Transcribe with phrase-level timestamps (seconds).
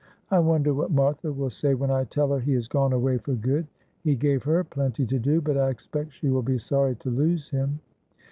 [0.31, 3.35] I wonder what Martha will say when I tell her he is gone away for
[3.35, 3.67] good.
[4.03, 7.51] He gave her plenty to do, but I expect she will be sorry to lose
[7.51, 7.79] him."